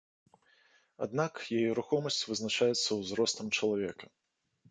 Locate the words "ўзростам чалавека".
3.01-4.05